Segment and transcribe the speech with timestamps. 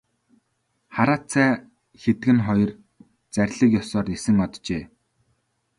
[0.95, 1.49] Хараацай
[2.01, 2.71] хэдгэнэ хоёр
[3.33, 4.83] зарлиг ёсоор нисэн оджээ.